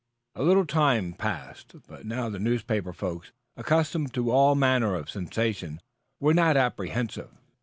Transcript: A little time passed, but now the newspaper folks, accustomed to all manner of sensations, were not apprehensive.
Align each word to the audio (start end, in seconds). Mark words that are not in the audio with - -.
A 0.33 0.41
little 0.41 0.65
time 0.65 1.13
passed, 1.13 1.75
but 1.87 2.07
now 2.07 2.27
the 2.27 2.39
newspaper 2.39 2.91
folks, 2.91 3.31
accustomed 3.55 4.15
to 4.15 4.31
all 4.31 4.55
manner 4.55 4.95
of 4.95 5.11
sensations, 5.11 5.79
were 6.19 6.33
not 6.33 6.57
apprehensive. 6.57 7.29